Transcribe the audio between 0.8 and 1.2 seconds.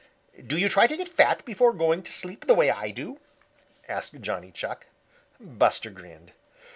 to get